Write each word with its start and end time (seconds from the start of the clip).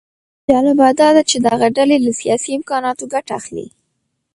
جالبه 0.49 0.87
داده 0.99 1.21
چې 1.29 1.37
دغه 1.47 1.67
ډلې 1.77 1.97
له 2.05 2.11
سیاسي 2.21 2.49
امکاناتو 2.57 3.03
ګټه 3.13 3.31
اخلي 3.39 3.67